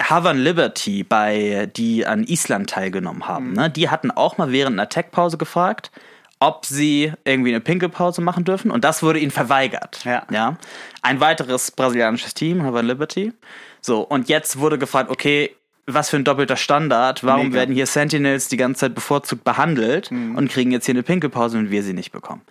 [0.01, 3.27] Havan Liberty, bei die an Island teilgenommen Mhm.
[3.27, 5.91] haben, ne, die hatten auch mal während einer Tech-Pause gefragt,
[6.39, 10.05] ob sie irgendwie eine Pinkelpause machen dürfen und das wurde ihnen verweigert.
[10.05, 10.25] Ja.
[10.31, 10.57] ja.
[11.01, 13.33] Ein weiteres brasilianisches Team, Havan Liberty.
[13.81, 15.53] So, und jetzt wurde gefragt, okay,
[15.85, 17.55] was für ein doppelter Standard, warum Mega.
[17.55, 20.35] werden hier Sentinels die ganze Zeit bevorzugt behandelt Mhm.
[20.37, 22.41] und kriegen jetzt hier eine Pinkelpause und wir sie nicht bekommen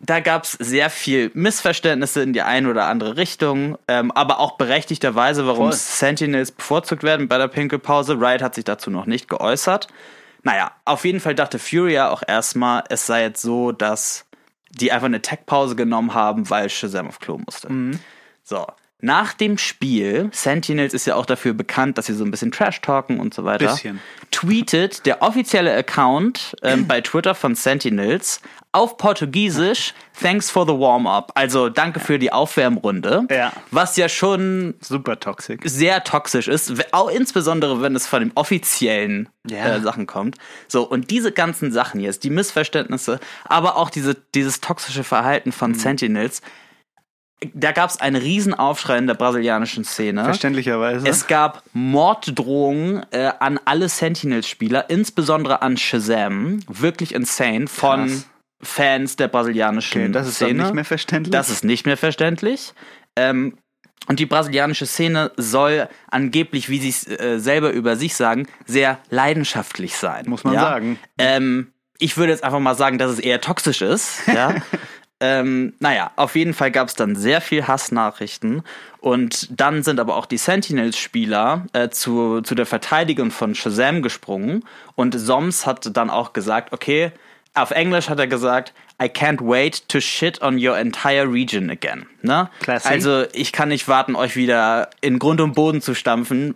[0.00, 5.46] da gab's sehr viel Missverständnisse in die eine oder andere Richtung, ähm, aber auch berechtigterweise,
[5.46, 5.72] warum Voll.
[5.72, 8.14] Sentinels bevorzugt werden bei der Pinkelpause.
[8.14, 9.88] Riot hat sich dazu noch nicht geäußert.
[10.44, 14.24] Naja, auf jeden Fall dachte Furia auch erstmal, es sei jetzt so, dass
[14.70, 17.68] die einfach eine Tech-Pause genommen haben, weil Shazam auf Klo musste.
[18.44, 18.66] So.
[19.00, 22.80] Nach dem Spiel, Sentinels ist ja auch dafür bekannt, dass sie so ein bisschen Trash
[22.80, 23.66] talken und so weiter.
[23.66, 24.00] Bisschen.
[24.32, 28.40] Tweetet der offizielle Account ähm, bei Twitter von Sentinels
[28.72, 31.30] auf Portugiesisch Thanks for the warm-up.
[31.36, 33.26] Also danke für die Aufwärmrunde.
[33.30, 33.52] Ja.
[33.70, 35.60] Was ja schon Super toxisch.
[35.64, 39.76] sehr toxisch ist, auch insbesondere wenn es von den offiziellen Ja.
[39.76, 40.36] äh, Sachen kommt.
[40.66, 45.70] So, und diese ganzen Sachen jetzt, die Missverständnisse, aber auch diese, dieses toxische Verhalten von
[45.70, 45.76] Mhm.
[45.76, 46.42] Sentinels,
[47.54, 50.24] da gab es einen Riesenaufschrei in der brasilianischen Szene.
[50.24, 51.06] Verständlicherweise.
[51.06, 56.60] Es gab Morddrohungen äh, an alle Sentinels-Spieler, insbesondere an Shazam.
[56.66, 58.26] Wirklich insane von Krass.
[58.60, 60.64] Fans der brasilianischen okay, das ist Szene.
[60.64, 61.30] nicht mehr verständlich.
[61.30, 62.74] Das ist nicht mehr verständlich.
[63.14, 63.56] Ähm,
[64.08, 68.98] und die brasilianische Szene soll angeblich, wie sie es äh, selber über sich sagen, sehr
[69.10, 70.24] leidenschaftlich sein.
[70.28, 70.60] Muss man ja?
[70.60, 70.98] sagen.
[71.18, 74.26] Ähm, ich würde jetzt einfach mal sagen, dass es eher toxisch ist.
[74.26, 74.54] Ja.
[75.20, 78.62] ähm, naja, auf jeden Fall gab es dann sehr viel Hassnachrichten.
[79.00, 84.64] Und dann sind aber auch die Sentinels-Spieler äh, zu, zu der Verteidigung von Shazam gesprungen.
[84.94, 87.12] Und Soms hat dann auch gesagt, okay,
[87.54, 92.06] auf Englisch hat er gesagt, I can't wait to shit on your entire region again.
[92.22, 92.48] Ne?
[92.88, 96.54] Also ich kann nicht warten, euch wieder in Grund und Boden zu stampfen,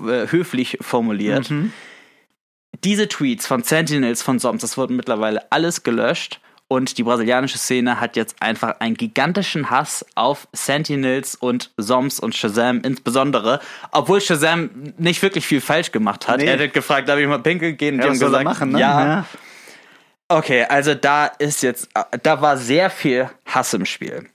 [0.00, 1.50] äh, höflich formuliert.
[2.84, 6.40] Diese Tweets von Sentinels, von Soms, das wurden mittlerweile alles gelöscht.
[6.72, 12.34] Und die brasilianische Szene hat jetzt einfach einen gigantischen Hass auf Sentinels und Soms und
[12.34, 13.60] Shazam insbesondere.
[13.90, 16.38] Obwohl Shazam nicht wirklich viel falsch gemacht hat.
[16.38, 16.46] Nee.
[16.46, 17.96] Er hat gefragt, darf ich mal pinkeln gehen?
[17.96, 18.80] Und ja, die haben gesagt, machen, ne?
[18.80, 19.26] ja.
[20.28, 21.90] Okay, also da ist jetzt,
[22.22, 24.30] da war sehr viel Hass im Spiel.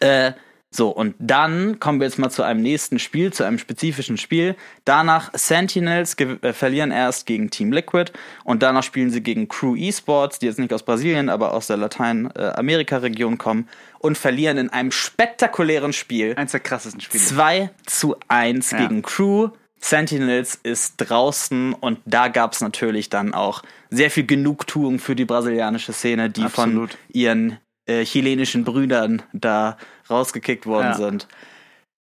[0.00, 0.32] Äh,
[0.74, 4.56] so, und dann kommen wir jetzt mal zu einem nächsten Spiel, zu einem spezifischen Spiel.
[4.86, 8.10] Danach Sentinels äh, verlieren erst gegen Team Liquid
[8.42, 11.76] und danach spielen sie gegen Crew Esports, die jetzt nicht aus Brasilien, aber aus der
[11.76, 17.22] Lateinamerika-Region kommen und verlieren in einem spektakulären Spiel Eins der krassesten Spiele.
[17.22, 18.78] 2 zu 1 Ja.
[18.78, 19.50] gegen Crew.
[19.78, 25.24] Sentinels ist draußen und da gab es natürlich dann auch sehr viel Genugtuung für die
[25.24, 26.92] brasilianische Szene, die Absolut.
[26.92, 29.76] von ihren äh, chilenischen Brüdern da
[30.12, 30.94] rausgekickt worden Ja.
[30.94, 31.26] sind.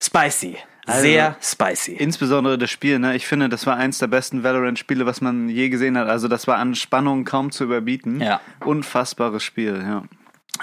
[0.03, 0.57] Spicy.
[0.87, 1.93] Also- sehr spicy.
[1.93, 3.15] Insbesondere das Spiel, ne?
[3.15, 6.09] Ich finde, das war eins der besten Valorant-Spiele, was man je gesehen hat.
[6.09, 8.21] Also das war an Spannung kaum zu überbieten.
[8.23, 8.41] Ja.
[8.65, 10.05] Unfassbares Spiel, ja.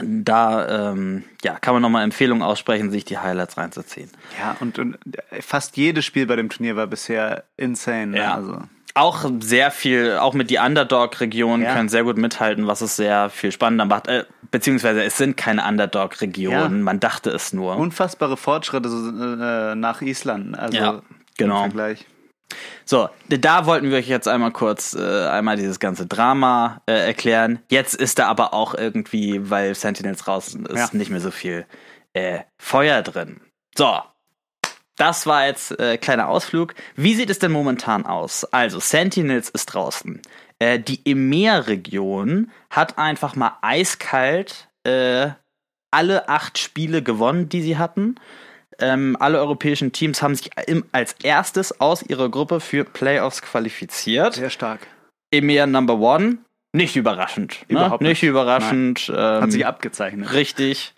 [0.02, 4.10] Da ähm, ja, kann man nochmal Empfehlungen aussprechen, sich die Highlights reinzuziehen.
[4.40, 4.98] Ja, und, und
[5.40, 8.08] fast jedes Spiel bei dem Turnier war bisher insane.
[8.08, 8.18] Ne?
[8.18, 8.34] Ja.
[8.36, 8.62] Also,
[8.98, 11.74] Auch sehr viel, auch mit die Underdog-Regionen Ja.
[11.74, 14.08] können sehr gut mithalten, was es sehr viel spannender macht.
[14.08, 16.84] Äh, beziehungsweise es sind keine Underdog-Regionen, Ja.
[16.84, 17.76] man dachte es nur.
[17.76, 20.58] unfassbare Fortschritte so, äh, nach Island.
[20.58, 21.02] Also Ja,
[21.38, 21.66] genau.
[21.66, 22.06] Im Vergleich.
[22.86, 27.60] So, da wollten wir euch jetzt einmal kurz äh, einmal dieses ganze Drama äh, erklären.
[27.70, 30.90] Jetzt ist da aber auch irgendwie, weil Sentinels raus ist, Ja.
[30.94, 31.66] nicht mehr so viel
[32.14, 33.42] äh, Feuer drin.
[33.78, 33.98] So,
[34.98, 36.74] das war jetzt äh, kleiner Ausflug.
[36.96, 38.46] Wie sieht es denn momentan aus?
[38.46, 40.22] Also, Sentinels ist draußen.
[40.60, 45.30] Äh, die EMEA-Region hat einfach mal eiskalt äh,
[45.92, 48.16] alle acht Spiele gewonnen, die sie hatten.
[48.80, 54.34] Ähm, alle europäischen Teams haben sich im, als erstes aus ihrer Gruppe für Playoffs qualifiziert.
[54.36, 54.88] Sehr stark.
[55.32, 56.40] EMEA Number One,
[56.74, 57.62] nicht überraschend.
[57.70, 57.78] Ne?
[57.78, 58.22] Überhaupt nicht.
[58.22, 58.30] nicht.
[58.30, 59.10] überraschend.
[59.10, 60.34] Ähm, Hat sich abgezeichnet.
[60.34, 60.94] Richtig.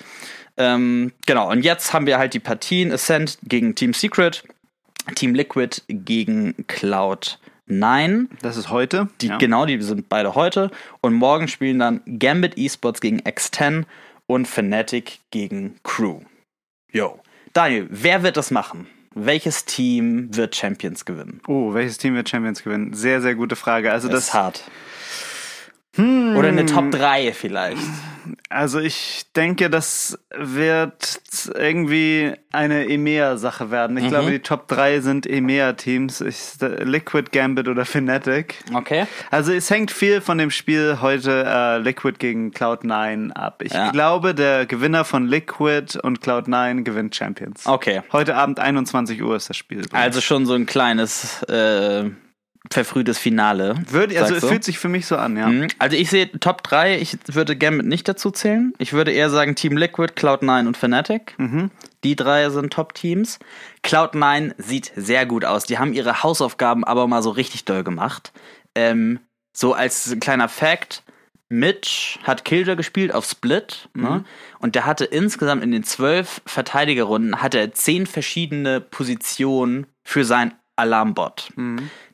[0.57, 4.43] Ähm, genau, und jetzt haben wir halt die Partien Ascent gegen Team Secret,
[5.15, 8.27] Team Liquid gegen Cloud9.
[8.41, 9.09] Das ist heute.
[9.21, 9.37] Die, ja.
[9.37, 10.71] Genau, die sind beide heute.
[11.01, 13.83] Und morgen spielen dann Gambit Esports gegen X10
[14.25, 16.21] und Fnatic gegen Crew.
[16.91, 17.19] Yo.
[17.53, 18.87] Daniel, wer wird das machen?
[19.13, 21.41] Welches Team wird Champions gewinnen?
[21.47, 22.93] Oh, welches Team wird Champions gewinnen?
[22.93, 23.91] Sehr, sehr gute Frage.
[23.91, 24.63] Also Das das, ist hart.
[25.97, 27.81] Oder eine Top 3 vielleicht.
[28.49, 31.21] also ich denke, das wird
[31.55, 33.97] irgendwie eine EMEA-Sache werden.
[33.97, 34.09] Ich Mhm.
[34.09, 36.21] glaube, die Top 3 sind EMEA-Teams.
[36.21, 38.55] Ich- Liquid, Gambit oder Fnatic.
[38.73, 39.07] Okay.
[39.31, 43.61] Also es hängt viel von dem Spiel heute äh, Liquid gegen Cloud9 ab.
[43.63, 43.91] Ich Ja.
[43.91, 47.65] glaube, der Gewinner von Liquid und Cloud9 gewinnt Champions.
[47.65, 48.01] Okay.
[48.11, 49.83] Heute Abend 21 Uhr ist das Spiel.
[49.93, 52.09] Also schon so ein kleines äh,
[52.71, 53.75] verfrühtes Finale.
[53.89, 55.47] Würde, also es fühlt sich für mich so an, ja.
[55.47, 55.67] Mhm.
[55.79, 58.73] Also ich sehe Top 3, ich würde Gambit nicht dazu zählen.
[58.77, 61.35] Ich würde eher sagen Team Liquid, Cloud9 und Fnatic.
[61.37, 61.71] Mhm.
[62.03, 63.39] Die drei sind Top-Teams.
[63.83, 65.65] Cloud9 sieht sehr gut aus.
[65.65, 68.31] Die haben ihre Hausaufgaben aber mal so richtig doll gemacht.
[68.75, 69.19] Ähm,
[69.53, 71.03] so als kleiner Fact,
[71.49, 74.25] Mitch hat Killjoy gespielt auf Split ne?
[74.59, 80.53] und der hatte insgesamt in den zwölf Verteidigerrunden hat er zehn verschiedene Positionen für sein
[80.75, 81.51] Alarmbot,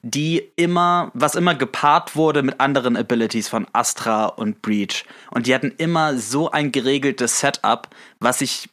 [0.03, 5.05] die immer, was immer gepaart wurde mit anderen Abilities von Astra und Breach.
[5.31, 7.87] Und die hatten immer so ein geregeltes Setup,
[8.19, 8.69] was ich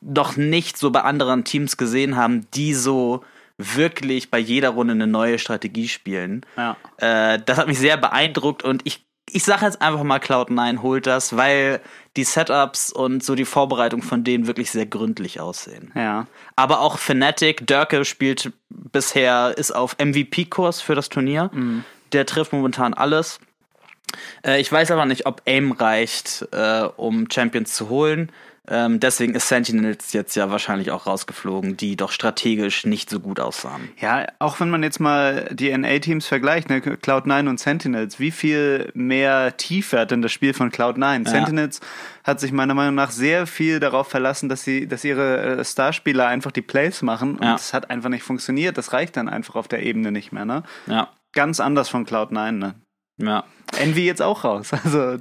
[0.00, 3.22] noch nicht so bei anderen Teams gesehen haben, die so
[3.58, 6.44] wirklich bei jeder Runde eine neue Strategie spielen.
[6.56, 6.76] Ja.
[6.98, 11.06] Äh, das hat mich sehr beeindruckt und ich, ich sage jetzt einfach mal, Cloud9 holt
[11.06, 11.80] das, weil
[12.16, 15.90] die Setups und so die Vorbereitung von denen wirklich sehr gründlich aussehen.
[15.94, 16.26] Ja.
[16.54, 21.50] Aber auch Fnatic, Dörke spielt bisher, ist auf MVP-Kurs für das Turnier.
[22.12, 23.40] Der trifft momentan alles.
[24.44, 28.30] Äh, ich weiß aber nicht, ob Aim reicht, äh, um Champions zu holen.
[28.68, 33.38] Ähm, deswegen ist Sentinels jetzt ja wahrscheinlich auch rausgeflogen, die doch strategisch nicht so gut
[33.40, 33.88] aussahen.
[34.00, 38.90] Ja, auch wenn man jetzt mal die NA-Teams vergleicht, ne, Cloud9 und Sentinels, wie viel
[38.94, 41.28] mehr Tiefe hat denn das Spiel von Cloud9?
[41.28, 41.80] Sentinels
[42.24, 46.26] hat sich meiner Meinung nach sehr viel darauf verlassen, dass sie, dass ihre äh, Starspieler
[46.26, 47.52] einfach die Plays machen und Ja.
[47.52, 48.76] das hat einfach nicht funktioniert.
[48.78, 50.62] Das reicht dann einfach auf der Ebene nicht mehr, ne?
[50.86, 52.74] Ja, Ganz anders von Cloud9, ne?
[53.18, 53.44] ja.
[53.78, 54.70] Envy jetzt auch raus.
[54.84, 55.16] Also,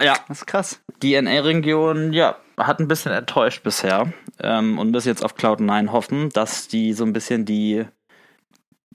[0.00, 0.80] Ja, das ist krass.
[1.02, 6.28] die NA-Region, ja, hat ein bisschen enttäuscht bisher ähm, und müssen jetzt auf Cloud9 hoffen,
[6.30, 7.84] dass die so ein bisschen die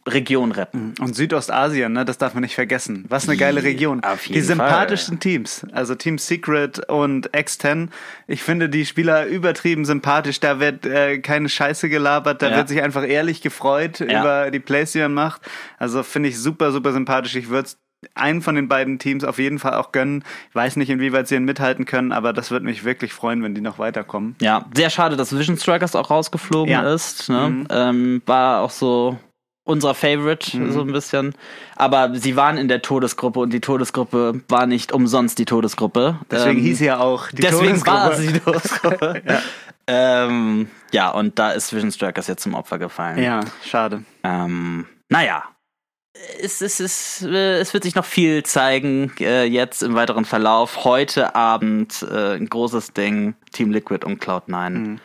[0.05, 0.93] Region retten.
[0.99, 3.05] Und Südostasien, ne, das darf man nicht vergessen.
[3.07, 4.03] Was eine geile Region.
[4.03, 7.87] auf die jeden sympathischsten Teams, also Team Secret und X10.
[8.27, 10.41] Ich finde die Spieler übertrieben sympathisch.
[10.41, 12.57] Da wird äh, keine Scheiße gelabert, da Ja.
[12.57, 14.19] wird sich einfach ehrlich gefreut Ja.
[14.19, 15.41] über die Plays, die man macht.
[15.79, 17.35] Also finde ich super, super sympathisch.
[17.37, 17.69] Ich würde
[18.15, 20.23] einen von den beiden Teams auf jeden Fall auch gönnen.
[20.49, 23.55] Ich weiß nicht, inwieweit sie ihn mithalten können, aber das würde mich wirklich freuen, wenn
[23.55, 24.35] die noch weiterkommen.
[24.41, 26.93] Ja, sehr schade, dass Vision Strikers auch rausgeflogen Ja.
[26.93, 27.29] ist.
[27.29, 27.65] Ne?
[27.69, 29.17] Ähm, war auch so
[29.65, 30.71] unser Favorite, Mhm.
[30.73, 31.33] so ein bisschen.
[31.77, 36.19] Aber sie waren in der Todesgruppe und die Todesgruppe war nicht umsonst die Todesgruppe.
[36.29, 37.97] Deswegen Ähm, hieß sie ja auch die Deswegen Todesgruppe.
[37.97, 39.21] war es die Todesgruppe.
[39.27, 39.39] ja.
[39.87, 43.21] Ähm, ja, und da ist Vision Strikers jetzt zum Opfer gefallen.
[43.21, 44.03] Ja, schade.
[44.23, 45.43] Ähm, naja.
[46.39, 50.83] Es, es, es, äh, es wird sich noch viel zeigen äh, jetzt im weiteren Verlauf.
[50.83, 54.99] Heute Abend äh, ein großes Ding, Team Liquid und Cloud9.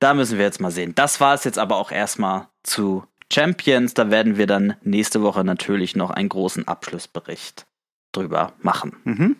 [0.00, 0.94] Da müssen wir jetzt mal sehen.
[0.94, 3.94] Das war es jetzt aber auch erstmal zu Champions.
[3.94, 7.66] Da werden wir dann nächste Woche natürlich noch einen großen Abschlussbericht
[8.12, 8.96] drüber machen.
[9.04, 9.36] Mhm.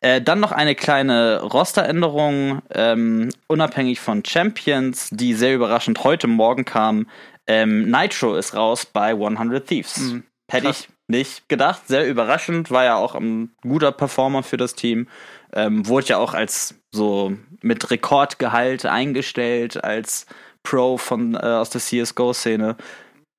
[0.00, 6.64] Äh, dann noch eine kleine Rosteränderung, ähm, unabhängig von Champions, die sehr überraschend heute Morgen
[6.64, 7.06] kam.
[7.48, 10.14] Ähm, Nitro ist raus bei 100 Thieves.
[10.50, 10.80] Hätte krass.
[10.80, 11.88] ich nicht gedacht.
[11.88, 15.08] Sehr überraschend, war ja auch ein guter Performer für das Team.
[15.52, 17.32] Ähm, wurde ja auch als so
[17.62, 20.26] mit Rekordgehalt eingestellt, als
[20.62, 22.76] Pro von äh, aus der CSGO-Szene.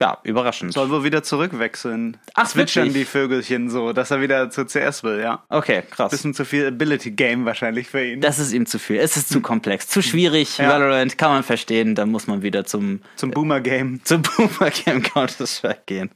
[0.01, 0.71] Ja, überraschend.
[0.71, 2.17] Soll wohl wieder zurückwechseln.
[2.33, 3.03] Ach, Zwitschern wirklich?
[3.03, 5.43] die Vögelchen so, dass er wieder zu CS will, ja.
[5.49, 6.11] Okay, krass.
[6.11, 8.21] Bisschen zu viel Ability Game wahrscheinlich für ihn.
[8.21, 8.97] Das ist ihm zu viel.
[8.97, 10.57] Es ist zu komplex, zu schwierig.
[10.57, 10.69] Ja.
[10.69, 11.95] Valorant kann man verstehen.
[11.95, 13.99] Da muss man wieder zum Zum Boomer Game.
[14.05, 16.11] zum Boomer Game Counter Strike gehen.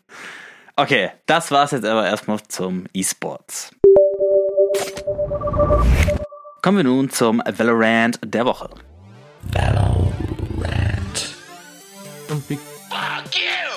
[0.78, 3.72] Okay, das war's jetzt aber erstmal zum E-Sports.
[6.62, 8.70] Kommen wir nun zum Valorant der Woche.
[12.94, 13.73] Fuck you!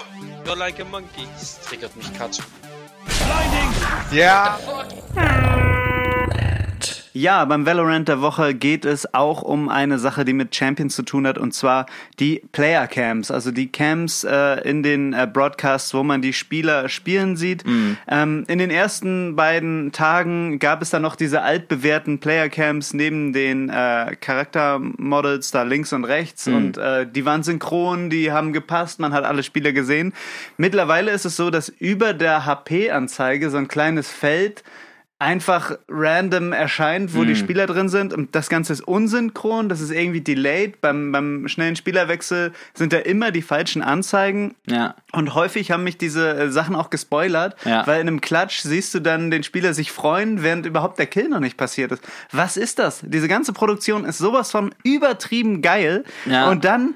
[0.46, 1.26] You're like a monkey.
[1.34, 2.38] Das triggert mich Katsch.
[4.12, 4.60] Ja,
[7.16, 11.02] Ja, beim Valorant der Woche geht es auch um eine Sache, die mit Champions zu
[11.02, 11.86] tun hat, und zwar
[12.20, 16.90] die Player Cams, also die Cams äh, in den äh, Broadcasts, wo man die Spieler
[16.90, 17.64] spielen sieht.
[18.06, 23.32] Ähm, in den ersten beiden Tagen gab es dann noch diese altbewährten Player Cams neben
[23.32, 29.00] den äh, Charaktermodels da links und rechts und äh, die waren synchron, die haben gepasst,
[29.00, 30.12] man hat alle Spieler gesehen.
[30.58, 34.62] Mittlerweile ist es so, dass über der HP-Anzeige so ein kleines Feld
[35.18, 39.90] einfach random erscheint, wo die Spieler drin sind und das Ganze ist unsynchron, das ist
[39.90, 40.82] irgendwie delayed.
[40.82, 44.54] Beim, beim schnellen Spielerwechsel sind da immer die falschen Anzeigen.
[44.66, 44.94] Ja.
[45.12, 47.86] Und häufig haben mich diese äh, Sachen auch gespoilert, Ja.
[47.86, 51.30] weil in einem Klatsch siehst du dann den Spieler sich freuen, während überhaupt der Kill
[51.30, 52.02] noch nicht passiert ist.
[52.30, 53.00] Was ist das?
[53.02, 56.04] Diese ganze Produktion ist sowas von übertrieben geil.
[56.26, 56.50] Ja.
[56.50, 56.94] Und dann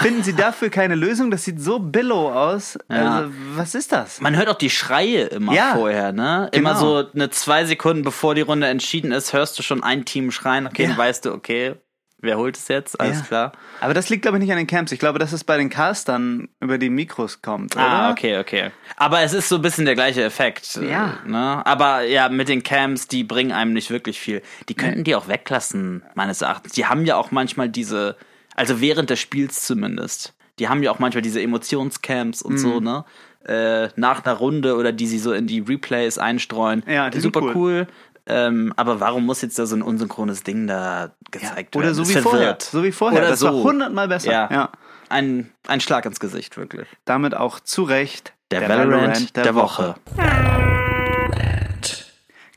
[0.00, 1.30] finden sie dafür keine Lösung.
[1.30, 2.78] Das sieht so billow aus.
[2.90, 3.18] Ja.
[3.18, 4.20] Also, was ist das?
[4.20, 6.48] Man hört auch die Schreie immer Ja, vorher, ne?
[6.52, 6.80] Immer genau.
[7.02, 10.66] so eine zwei Sekunden bevor die Runde entschieden ist, hörst du schon ein Team schreien.
[10.66, 10.88] Okay, Ja.
[10.90, 11.74] dann weißt du, okay,
[12.22, 13.00] wer holt es jetzt?
[13.00, 13.24] Alles Ja.
[13.24, 13.52] klar.
[13.80, 14.92] Aber das liegt, glaube ich, nicht an den Camps.
[14.92, 17.84] Ich glaube, dass es bei den Castern über die Mikros kommt, oder?
[17.84, 18.70] Ah, okay, okay.
[18.96, 20.76] Aber es ist so ein bisschen der gleiche Effekt.
[20.76, 21.18] äh, Ja.
[21.26, 21.62] Ne?
[21.66, 24.42] Aber ja, mit den Cams, die bringen einem nicht wirklich viel.
[24.68, 26.72] Die könnten die auch weglassen, meines Erachtens.
[26.74, 28.16] Die haben ja auch manchmal diese,
[28.54, 32.58] also während des Spiels zumindest, die haben ja auch manchmal diese Emotionscams und Mhm.
[32.58, 33.04] so, ne?
[33.46, 36.82] Äh, nach einer Runde oder die sie so in die Replays einstreuen.
[36.86, 37.56] Ja, die sind Super cool.
[37.56, 37.86] cool.
[38.26, 41.94] Ähm, aber warum muss jetzt da so ein unsynchrones Ding da gezeigt Oder werden?
[41.96, 42.30] so Es wie vorher.
[42.40, 42.62] verwirrt.
[42.62, 43.20] So wie vorher.
[43.20, 43.46] Oder das so.
[43.46, 44.30] war hundertmal besser.
[44.30, 44.48] Ja.
[44.52, 44.68] ja.
[45.08, 46.86] Ein, ein Schlag ins Gesicht, wirklich.
[47.06, 49.94] Damit auch zu Recht Der, Valorant, der, Woche.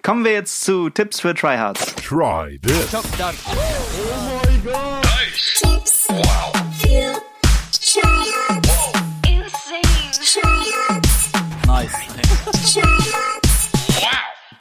[0.03, 1.95] Kommen wir jetzt zu Tipps für Tryhards.
[1.95, 2.91] try this.
[2.91, 3.33] Top done.
[3.33, 4.63] Für Tryhards.
[4.63, 5.63] Tryhards.
[5.63, 5.72] Nice.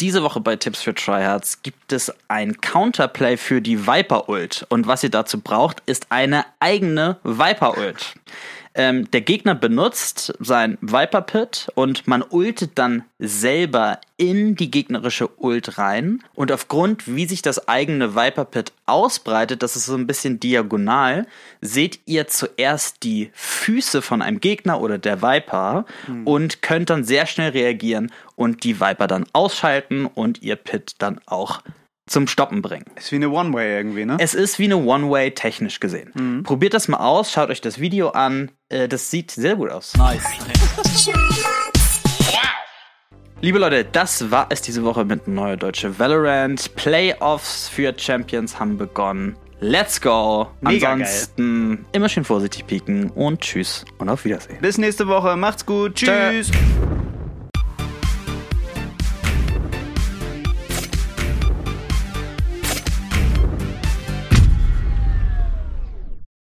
[0.03, 4.66] Diese Woche bei Tipps für Tryhards gibt es ein Counterplay für die Viper Ult.
[4.68, 8.16] Und was ihr dazu braucht, ist eine eigene Viper Ult.
[8.74, 15.28] Ähm, der Gegner benutzt sein Viper Pit und man ultet dann selber in die gegnerische
[15.38, 16.22] Ult rein.
[16.35, 21.26] Und aufgrund, wie sich das eigene Viper Pit ausbreitet, das ist so ein bisschen diagonal,
[21.61, 25.85] seht ihr zuerst die Füße von einem Gegner oder der Viper
[26.24, 31.20] und könnt dann sehr schnell reagieren und die Viper dann ausschalten und ihr Pit dann
[31.26, 31.62] auch
[32.12, 32.85] zum Stoppen bringen.
[32.96, 34.16] Ist wie eine One-Way irgendwie, ne?
[34.20, 36.42] Es ist wie eine One-Way technisch gesehen.
[36.44, 38.51] Probiert das mal aus, schaut euch das Video an.
[38.68, 39.94] Äh, das sieht sehr gut aus.
[39.96, 40.22] Nice.
[43.40, 46.77] Liebe Leute, das war es diese Woche mit Neue Deutsche Valorant.
[46.77, 49.35] Playoffs für Champions haben begonnen.
[49.59, 50.48] Let's go.
[50.61, 51.03] Mega geil.
[51.03, 54.59] Ansonsten immer schön vorsichtig pieken und tschüss und auf Wiedersehen.
[54.61, 55.37] Bis nächste Woche.
[55.37, 55.94] Macht's gut.
[55.96, 56.07] Tschö.
[56.07, 56.51] Tschüss.